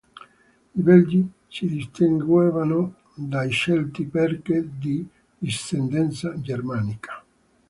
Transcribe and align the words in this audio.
I 0.77 0.81
Belgi 0.85 1.21
si 1.47 1.67
distinguevano 1.67 2.95
dai 3.13 3.51
Celti 3.51 4.05
perché 4.07 4.67
di 4.79 5.07
discendenza 5.37 6.33
germanica. 6.41 7.23